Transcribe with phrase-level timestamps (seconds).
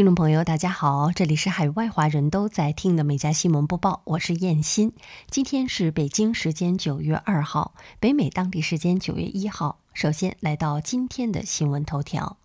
[0.00, 4.94] 听众朋友，大家好，这里是海外华人都在听的《美家新闻播报》，我是燕欣。
[5.28, 9.78] 今天是北京时间九月二号，北美当地时间九月一号。
[9.92, 12.38] 首先来到今天的新闻头条。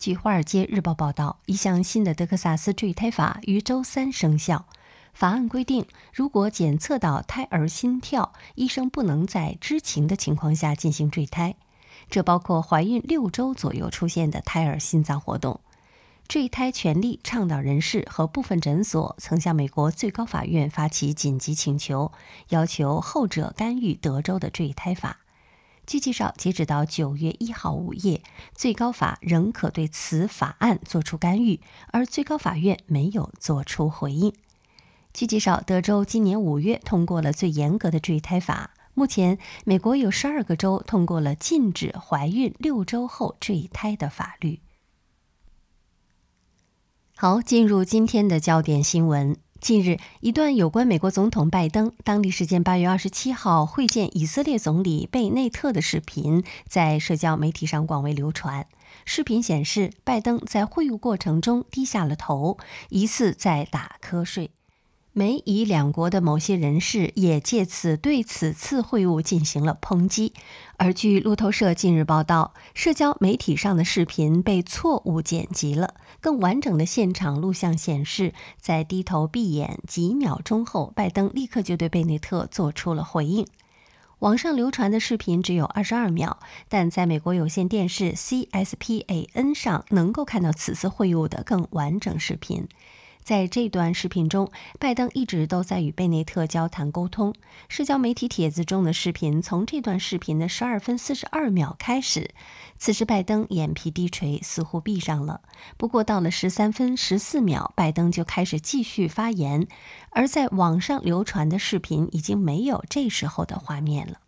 [0.00, 4.66] 据《华尔街日报》报道，一项新的德克萨斯坠胎法于周三生效。
[5.14, 11.54] 法案规定，如果检测到胎儿心跳，医生不能在知情的情况下进行坠胎，
[12.10, 15.60] 这包括怀孕六周左右出现的胎儿心脏活动。
[16.28, 22.12] 坠胎权利倡导人士和部分诊所曾向美国最高法院发起紧急请求，
[22.50, 25.20] 要求后者干预德州的坠胎法。
[25.86, 28.20] 据介绍，截止到九月一号午夜，
[28.54, 31.60] 最高法仍可对此法案作出干预，
[31.92, 34.34] 而最高法院没有作出回应。
[35.14, 38.72] 据介绍，德州今年五月通过了最严格的坠胎法。
[38.92, 44.60] 目前，美国有十二个州通过了禁止怀孕六周后坠胎的法律。
[47.20, 49.36] 好，进入今天的焦点新闻。
[49.60, 58.68] 近日，一段有关美国总统拜登当地时间八月二十七号会见以色列总理贝内特的视频在社交媒体上广为流传。
[59.04, 62.56] 视频显示，拜登在会晤过程中低下了头，
[62.90, 64.52] 疑似在打瞌睡。
[65.18, 70.32] 美以两国的某些人士也借此对此次会晤进行了抨击，
[70.76, 75.94] 而据路透社近日报道，社交媒体上的视频被错误剪辑了。
[76.20, 83.44] 更完整的现场录像显示，在低头闭眼几秒钟后，拜登立刻就对贝内特做出了回应。
[84.20, 86.38] 网上流传的视频只有二十二秒，
[86.68, 92.68] 但在美国有线电视 CSPAN 上能够看到此次会晤的更完整视频。
[93.28, 97.34] 在这段视频中，拜登一直都在与贝内特交谈沟通。
[97.68, 102.30] 社交媒体帖子中的视频从这段视频的十二分四十二秒开始，
[102.78, 105.42] 此时拜登眼皮低垂，似乎闭上了。
[105.76, 109.68] 不过到了十三分十四秒，拜登就开始继续发言，
[110.12, 114.20] 而在网上流传的视频已经没有这时候的画面了。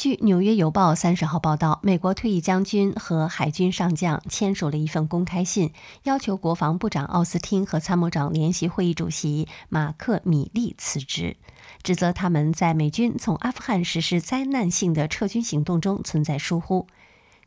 [0.00, 5.74] 据《纽约邮报》三十号报道，美国退役将军和海军上将签署了一份公开信，
[6.04, 11.36] 要求国防部长奥斯汀和参谋长联席会议主席马克·米利辞职，
[11.82, 16.86] 指责他们在美军从阿富汗实施灾难性的撤军行动中存在疏忽。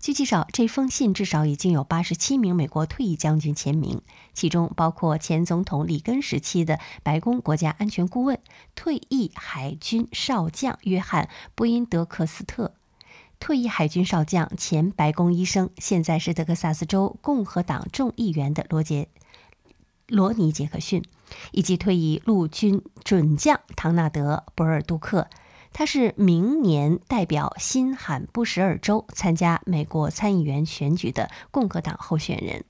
[0.04, 4.02] 据介绍，这封信至少已经有八十七名美国退役将军签名，
[4.34, 8.38] 其中包括前总统里根时期的白宫国家安全顾问、
[8.76, 11.24] 退役海军少将约翰·
[11.56, 12.74] 布因德克斯特、
[13.40, 19.04] 退役海军少将、前白宫医生、现在是德克萨斯州共和党众议员的罗杰·
[20.10, 21.02] 罗尼·杰克逊，
[21.54, 25.30] 以及退役陆军准将唐纳德·博尔杜克。
[25.74, 32.64] 他是明年代表新罕布什尔州参加美国参议员选举的共和党候选人。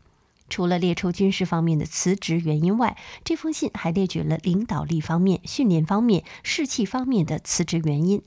[0.50, 8.22] 除了列出军事方面的辞职原因外，这封信还列举了领导力方面、训练方面、士气方面的辞职原因，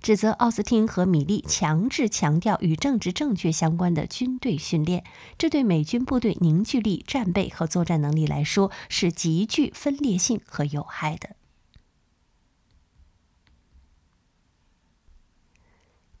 [0.00, 5.02] 指责奥斯汀和米利强制强调与政治正确相关的军队训练，
[5.36, 11.30] 这对美军部队凝聚力、战备和作战能力来说是极具分裂性和有害的。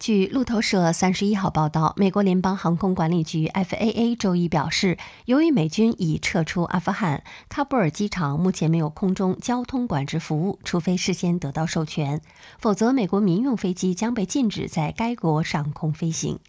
[0.02, 12.20] 据路透社三十一号报道，美国联邦航空管理局 （FAA） 周一表示，由于美军已撤出阿富汗，喀布尔机场目前没有空中交通管制服务，除非事先得到授权，
[12.58, 16.40] 否则美国民用飞机将被禁止在该国上空飞行。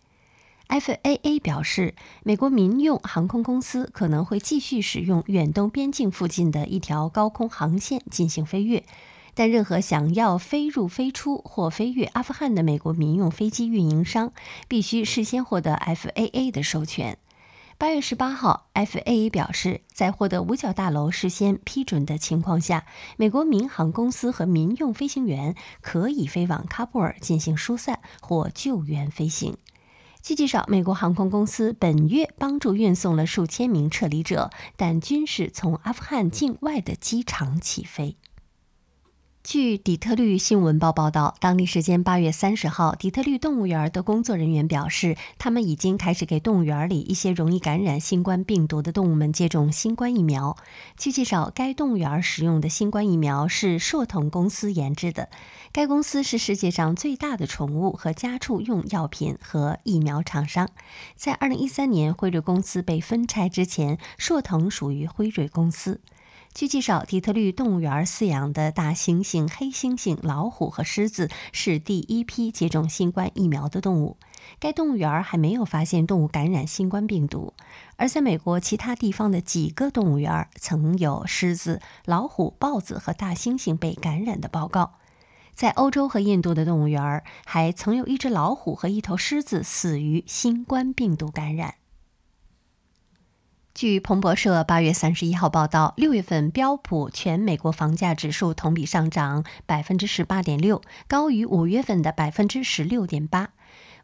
[0.68, 1.94] FAA 表示，
[2.24, 8.84] 美国民用航空公司可能会继续使用远东边境附近的一条高空航线进行飞越。
[9.36, 14.32] 但任何想要飞入、飞出或飞越阿富汗的美国民用飞机运营商，
[14.68, 17.18] 必须事先获得 FAA 的授权。
[17.80, 22.86] 八月十八号，FAA 表示，在获得五角大楼事先批准的情况下，
[23.18, 29.58] 美国民航公司和民用飞行员可以飞往喀布尔进行疏散或救援飞行。
[30.22, 38.16] 据介绍，美国航空公司本月帮助运送了数千名撤离者，但均是从阿富汗境外的机场起飞。
[39.44, 50.56] 据底特律新闻报报道，当地时间八月三十号，底特律动物园的工作人员表示，他们已经开始给动物园里一些容易感染新冠病毒的动物们接种新冠疫苗。
[50.98, 55.28] 据介绍，该动物园使用的新冠疫苗是硕腾公司研制的。
[55.74, 60.70] 该公司是世界上最大的宠物和家畜用药品和疫苗厂商。
[61.18, 66.00] 在二零一三年辉瑞公司被分拆之前，硕腾属于辉瑞公司。
[66.54, 74.18] 据介绍，底特律动物园饲养的大猩猩、黑猩猩、老虎和狮子是第一批接种新冠疫苗的动物。
[74.60, 77.54] 该动物园还没有发现动物感染新冠病毒。
[77.96, 85.00] 而在美国其他地方的几个动物园，曾有狮子、老虎、豹子和大猩猩被感染的报告。
[85.56, 91.76] 在欧洲和印度的动物园，还曾有一只老虎和一头狮子死于新冠病毒感染。
[93.74, 103.50] 据彭博社八月三十一号报道，六月份标普全美国房价指数同比上涨百分之十八点六，高于五月份的百分之十六点八，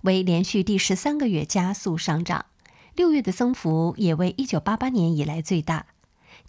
[0.01, 2.47] 为连续第十三个月加速上涨。
[2.95, 5.85] 六月的增幅也为一九八八年以来最大。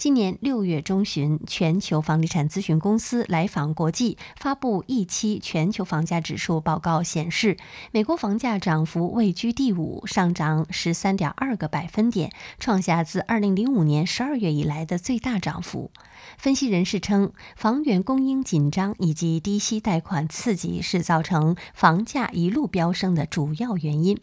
[0.01, 7.59] 今年六月中旬，全球房地产咨询公司来访国际发布一期全球房价指数报告，显示
[7.93, 15.91] 美国房价涨幅位居第五，上涨十三点二个百分点，创下自二零零五年十二月以来的最大涨幅。
[16.39, 24.19] 分析人士称，房源供应紧张以及低息贷款刺激是造成房价一路飙升的主要原因。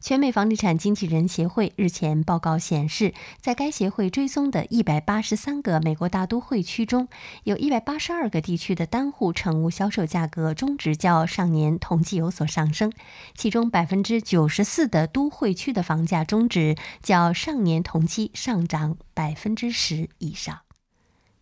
[0.00, 7.08] 全美房地产经纪人协会日前报告显示，在该协会追踪的183个美国大都会区中，
[7.44, 12.92] 有一百八十二个地区的单户成屋销售价格中值较上年同期有所上升，
[13.36, 20.60] 其中百分之九十四的都会区的房价中值较上年同期上涨百分之十以上。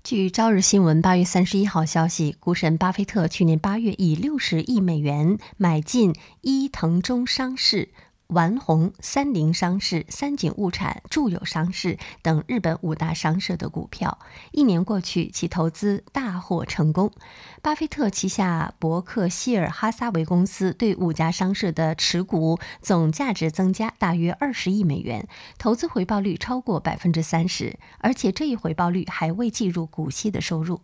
[0.04, 7.90] 据《朝日新闻》八月三十一号消息，股神巴菲特去年八月以六十亿美元买进伊藤忠商事。
[8.32, 14.18] 丸红、三菱商事、三井物产、住友商事等日本五大商社的股票，
[14.52, 17.12] 一年过去，其投资大获成功。
[17.60, 25.28] 巴菲特旗下伯克希尔哈撒韦公司对五家商社的持股总价值增加大约二十亿美元，
[25.58, 30.80] 投资回报率超过百分之三十，而且这一回报率还未计入股息的收入。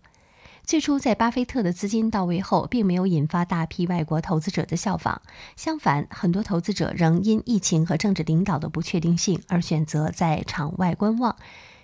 [0.68, 5.22] 最初，在巴菲特的资金到位后，并没有引发大批外国投资者的效仿。
[5.56, 11.34] 相反，很多投资者仍因疫情和政治领导的不确定性而选择在场外观望。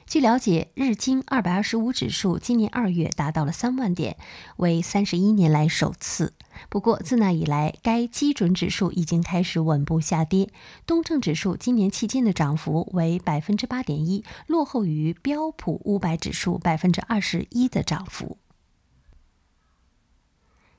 [0.07, 4.19] 据了解，日经二百二十五指数今年二月达到了三万点，
[4.59, 6.35] 为三十一年来首次。
[6.69, 10.51] 不过，自那以来，该基准指数已经开始稳步下跌。
[10.85, 18.37] 东证指数今年迄今的涨幅为百分之八点一，落后于标普五百指数百分之二十一的涨幅。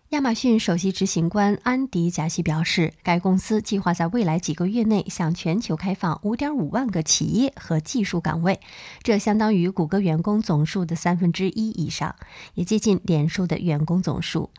[0.09, 8.61] 亚马逊首席执行官安迪·贾西表示，该公司计划在未来几个月内向全球开放5.5万个企业和技术岗位，
[9.01, 12.15] 这相当于谷歌员工总数的三分之一以上，
[12.53, 14.51] 也接近脸书的员工总数。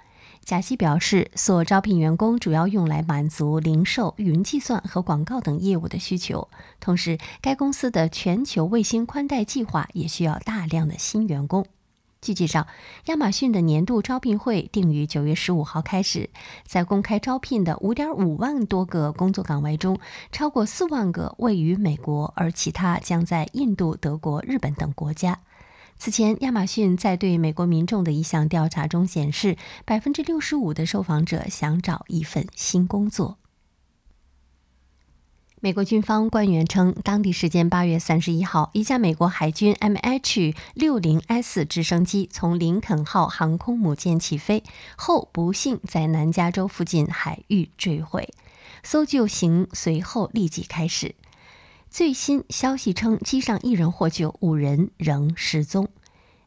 [0.45, 6.49] 贾西表示，所招聘员工主要用来满足零售、云计算和广告等业务的需求，
[6.81, 11.65] 同时，该公司的全球卫星宽带计划也需要大量的新员工。
[12.27, 12.67] 据介绍，
[13.05, 16.29] 亚马逊的年度招聘会定于九月十五号开始。
[16.65, 19.97] 在公开招聘的五点五万多个工作岗位中，
[20.33, 25.39] 超过四万个位于美国，而其他将在印度、德国、日本等国家。
[25.99, 33.37] 此前，亚马逊在对美国民众的一项调查中显示，百分之六十五的受访者想找一份新工作。
[35.67, 44.63] 美国军方官员称，当地时间八月三十一号，一架美国海军 MH 六零 S 直升机从林肯号航空母舰起飞
[44.95, 48.33] 后，不幸在南加州附近海域坠毁，
[48.85, 51.17] 搜救行随后立即开始。
[51.91, 55.89] 最新消息称，机上一人获救，五人仍失踪。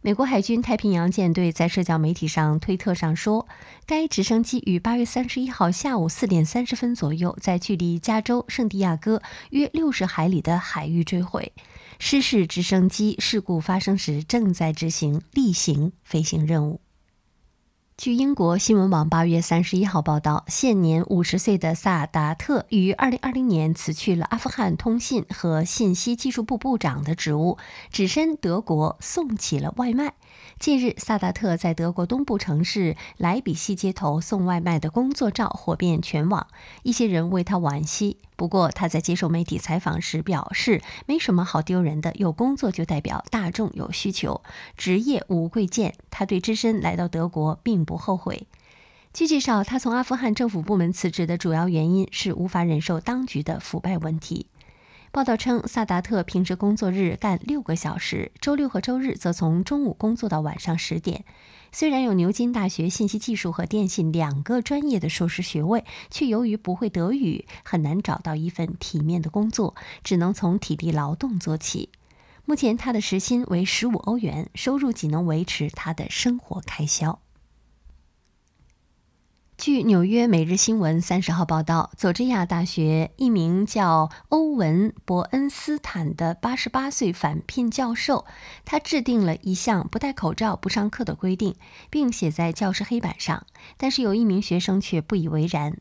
[0.01, 3.45] 美国海军太平洋舰队在社交媒体上推特上说，
[3.85, 11.51] 该直升机于八月三十一号下午四点三十分左右，在距离加州圣地亚哥约六十海里的海域坠毁。
[11.99, 16.79] 失事直升机事故发生时正在执行例行飞行任务。
[17.99, 27.57] 据英国新闻网八月三十一号报道，现年五十岁的萨达特于二零二零年辞去了阿富汗通信和信息技术部部长的职务，
[27.91, 30.13] 只身德国送起了外卖。
[30.59, 36.47] 近日，萨达特在德国东部城市莱比锡街头送外卖的工作照火遍全网，
[36.83, 38.17] 一些人为他惋惜。
[38.35, 44.41] 不过，他在接受媒体采访时表示：“没什么好丢人的，有工作就代表大众有需求，
[44.77, 48.47] 职业无贵贱。”他对只身来到德国并不后悔。
[49.11, 54.45] 据介绍，他从阿富汗政府部门辞职的主要原因是无法忍受当局的腐败问题。
[55.11, 61.25] 报道称，萨达特平时工作日干六个小时，周六和周日则从中午工作到晚上十点。
[61.71, 71.89] 虽然有牛津大学信息技术和电信两个专业的硕士学位，却由于不会德语，很难找到一份体面的工作，只能从体力劳动做起。
[72.45, 77.19] 目前他的时薪为十五欧元，收入仅能维持他的生活开销。
[79.59, 88.25] 据纽约每日新闻三十号报道，佐治亚大学一名叫欧文·伯恩斯坦的八十八岁返聘教授，
[88.63, 91.57] 他制定了一项不戴口罩不上课的规定，
[91.89, 93.45] 并写在教室黑板上。
[93.75, 95.75] 但是有一名学生却不以为然。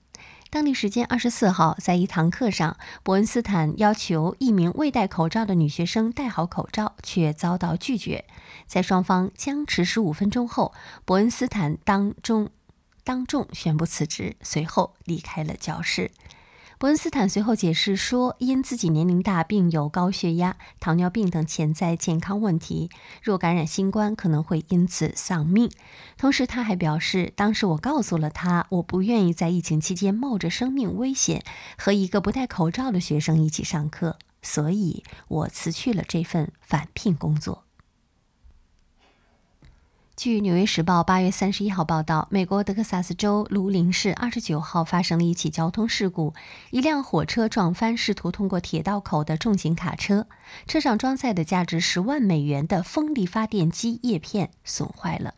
[0.50, 8.24] 当地时间二十四号，在一堂课上，伯恩斯坦要求一名未戴口罩的女学生戴好口罩，却遭到拒绝。
[8.66, 12.50] 在双方僵持十五分钟后，伯恩斯坦当中。
[13.08, 16.10] 当众宣布辞职，随后离开了教室。
[16.76, 22.90] 伯恩斯坦随后解释说，因自己年龄大，并有高血压、糖尿病等潜在健康问题，
[23.22, 25.70] 若感染新冠，可能会因此丧命。
[26.18, 31.42] 同时，他还表示，当时我告诉了他，我不愿意在疫情期间冒着生命危险
[31.78, 37.67] 和一个不戴口罩的学生一起上课，所以我辞去了这份返聘工作。
[40.18, 46.34] 据《纽约时报》八月三十一号报道，美国德克萨斯州卢林市二十九号发生了一起交通事故，
[46.72, 50.26] 一辆火车撞翻试图通过铁道口的重型卡车，
[50.66, 55.34] 车上装载的价值十万美元的风力发电机叶片损坏了。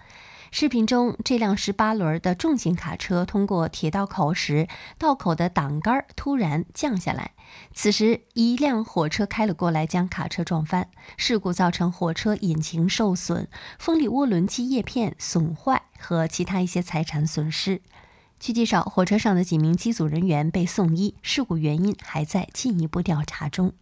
[0.52, 4.66] 视频中，这辆十八轮的重型卡车通过铁道口时，
[4.98, 7.32] 道口的挡杆突然降下来。
[7.72, 10.90] 此时，一辆火车开了过来，将卡车撞翻。
[11.16, 17.80] 事故造成火车引擎受损、风力涡轮机叶片损坏和其他一些财产损失。
[18.40, 23.72] 据介绍，火车上的几名机组人员被送医，事故原因还在进一步调查中。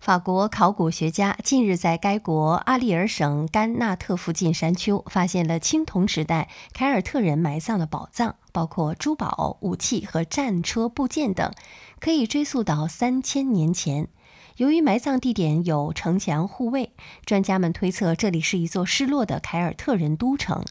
[0.00, 11.52] 法国考古学家近日在该国阿利尔省甘纳特附近山丘发现了青铜时代凯尔特人埋葬的宝藏，包括珠宝、武器和战车部件等，
[12.00, 14.08] 可以追溯到三千年前。
[14.56, 16.94] 由于埋葬地点有城墙护卫，
[17.26, 20.64] 专家们推测这里是一座失落的凯尔特人都城。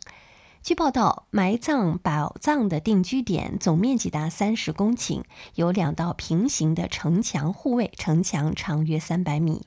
[0.70, 5.24] 据报道，埋葬宝藏的定居点总面积达三十公顷，
[5.56, 9.64] 有两道平行的城墙护卫，城墙长约三百米。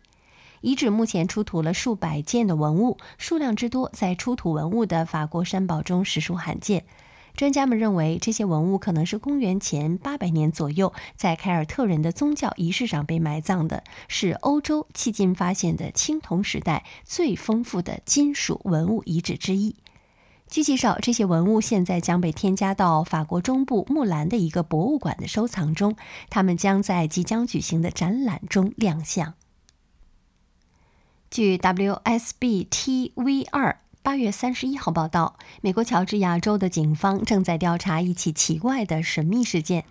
[0.60, 6.84] 遗址目前出土了数百件的文物，数量之多，在出土文物的法国山堡中实属罕见。
[7.34, 19.74] 专家们认为，这些文物可能是公元前八百年左右在凯尔特人的宗教仪式上被埋葬的，是欧洲迄今发现的青铜时代最丰富的金属文物遗址之一。
[20.52, 25.96] 据介绍，这些文物现在将被添加到法国中部木兰的一个博物馆的收藏中，
[26.28, 29.32] 他们将在即将举行的展览中亮相。
[31.30, 39.86] 据 WSB-TV 二八月三十一号报道，美国乔治亚州的警方正在调查一起奇怪的神秘事件，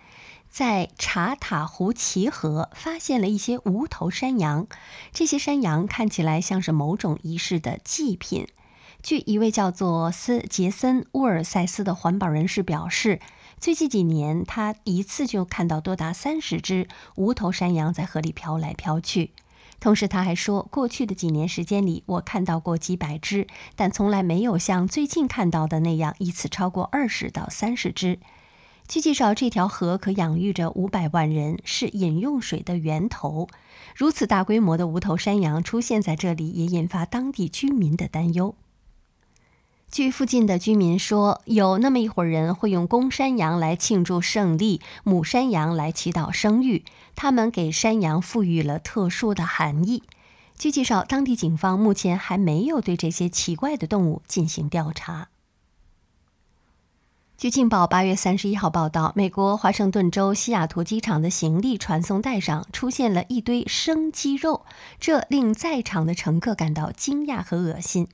[0.48, 4.68] 在查塔湖奇河发现了一些无头山羊，
[5.12, 8.46] 这些山羊看起来像是某种仪式的祭品。
[9.02, 13.18] 据一位叫做斯杰森·乌尔塞斯的环保人士表示，
[13.58, 19.32] 最近几年他一次就看到多达三十只无头山羊在河里飘来飘去。
[19.80, 28.20] 同时，他还说，过去的几年时间里，我看到过几百只，但从来没有像最近看到的那样一次超过二十到三十只。
[28.86, 33.48] 据介绍，这条河可养育着五百万人，是饮用水的源头。
[33.96, 38.54] 如此大规模的无头山羊出现在这里，也引发当地居民的担忧。
[39.92, 46.82] 据附近的居民说，有那么一伙人会用公山羊来庆祝胜利，母山羊来祈祷生育。
[47.14, 50.02] 他们给山羊赋予了特殊的含义。
[50.56, 55.28] 据介绍，当地警方目前还没有对这些奇怪的动物进行调查。
[57.36, 64.64] 据《镜报》八月三十一号报道，美国华盛顿州西雅图机场的行李传送带上出现了一堆生鸡肉，
[64.98, 68.08] 这令在场的乘客感到惊讶和恶心。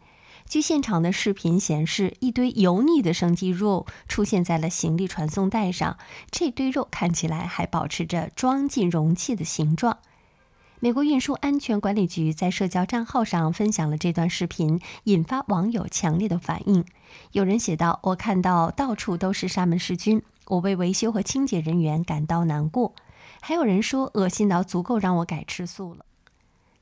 [0.49, 5.99] 据现场的视频显示，一堆油腻的生鸡肉出现在了行李传送带上。
[6.31, 9.99] 这堆肉看起来还保持着装进容器的形状。
[10.81, 16.83] 美国运输安全管理局在社交账号上分享了这段视频，引发网友强烈的反应。
[17.33, 22.95] 有人写道：“我看到到处都是沙门氏菌，我为维修和清洁人员感到难过。”
[23.43, 26.07] 还有人说：“恶心到足够让我改吃素了。”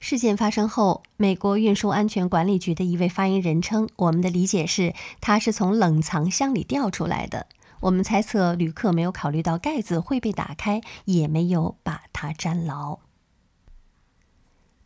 [0.08, 7.48] 事件发生后，美国运输安全管理局的一位发言人称：“我们的理解是，它是从冷藏箱里掉出来的。
[7.80, 13.00] 我们猜测旅客没有考虑到盖子会被打开，也没有把它粘牢。”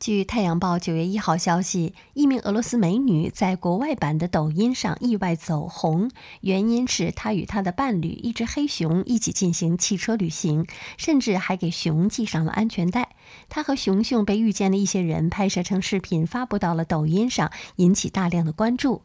[0.00, 10.66] 据《太阳报》九月一号消息，一名俄罗斯美女在国外版的抖音上意外走红，原因是她与她的伴侣一只黑熊一起进行汽车旅行，
[10.96, 13.10] 甚至还给熊系上了安全带。
[13.50, 19.02] 她和熊熊被遇见的一些人拍摄成视频，发布到了抖音上，引起大量的关注。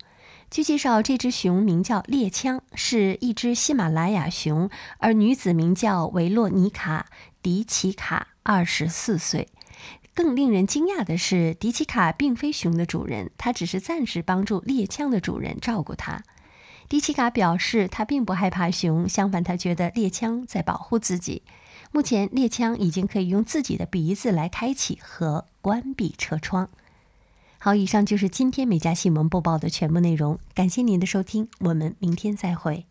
[0.50, 7.08] 据介绍，这只熊名叫猎枪，是一只喜马拉雅熊，而女子名叫维洛尼卡·
[7.42, 9.50] 迪奇卡，二十四岁。
[10.16, 16.24] 更令人惊讶的是，迪奇卡并非熊的主人，他只是暂时帮助猎枪的主人照顾它。
[16.88, 21.42] 迪奇卡表示，他并不害怕熊，相反，他觉得猎枪在保护自己。
[21.92, 26.70] 目前，猎枪已经可以用自己的鼻子来开启和关闭车窗。
[27.58, 32.86] 好，以上就是今天美家新闻播报的全部内容，感谢您的收听，我们明天再会。